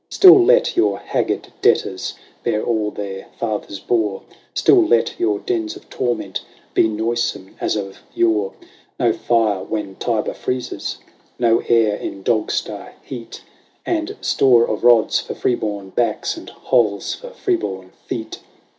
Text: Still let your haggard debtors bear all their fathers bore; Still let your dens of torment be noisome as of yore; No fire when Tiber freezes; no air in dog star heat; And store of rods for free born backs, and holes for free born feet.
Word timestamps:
Still 0.09 0.43
let 0.43 0.75
your 0.75 0.97
haggard 0.97 1.49
debtors 1.61 2.15
bear 2.43 2.63
all 2.63 2.89
their 2.89 3.27
fathers 3.37 3.79
bore; 3.79 4.23
Still 4.55 4.81
let 4.83 5.19
your 5.19 5.37
dens 5.37 5.75
of 5.75 5.91
torment 5.91 6.41
be 6.73 6.87
noisome 6.87 7.55
as 7.61 7.75
of 7.75 7.99
yore; 8.15 8.53
No 8.99 9.13
fire 9.13 9.63
when 9.63 9.97
Tiber 9.97 10.33
freezes; 10.33 10.97
no 11.37 11.59
air 11.69 11.95
in 11.97 12.23
dog 12.23 12.49
star 12.49 12.95
heat; 13.03 13.43
And 13.85 14.17
store 14.21 14.65
of 14.65 14.83
rods 14.83 15.19
for 15.19 15.35
free 15.35 15.53
born 15.53 15.91
backs, 15.91 16.35
and 16.35 16.49
holes 16.49 17.13
for 17.13 17.29
free 17.29 17.55
born 17.55 17.91
feet. 18.07 18.39